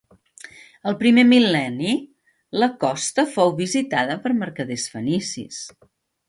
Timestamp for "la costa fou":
2.63-3.53